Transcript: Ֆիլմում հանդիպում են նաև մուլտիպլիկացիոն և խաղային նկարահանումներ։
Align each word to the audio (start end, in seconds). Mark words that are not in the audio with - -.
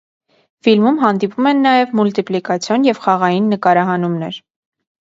Ֆիլմում 0.67 0.97
հանդիպում 1.03 1.51
են 1.51 1.61
նաև 1.67 1.95
մուլտիպլիկացիոն 2.01 2.91
և 2.91 3.05
խաղային 3.07 3.55
նկարահանումներ։ 3.57 4.45